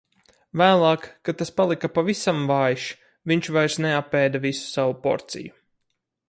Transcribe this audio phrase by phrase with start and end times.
[0.59, 2.87] Vēlāk, kad tas palika pavisam vājš,
[3.33, 5.55] viņš vairs neapēda visu savu porciju.